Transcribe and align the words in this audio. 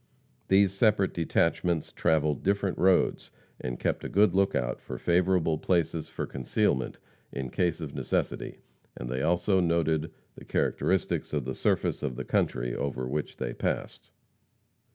These 0.47 0.73
separate 0.73 1.13
detachments 1.13 1.91
travelled 1.91 2.41
different 2.41 2.79
roads, 2.79 3.29
and 3.59 3.79
kept 3.79 4.03
a 4.03 4.09
good 4.09 4.33
lookout 4.33 4.81
for 4.81 4.97
favorable 4.97 5.59
places 5.59 6.09
for 6.09 6.25
concealment 6.25 6.97
in 7.31 7.51
case 7.51 7.79
of 7.79 7.93
necessity, 7.93 8.61
and 8.97 9.07
they 9.09 9.21
also 9.21 9.59
noted 9.59 10.09
the 10.33 10.43
characteristics 10.45 11.33
of 11.33 11.45
the 11.45 11.53
surface 11.53 12.01
of 12.01 12.15
the 12.15 12.25
country 12.25 12.75
over 12.75 13.07
which 13.07 13.37
they 13.37 13.53
passed. 13.53 14.09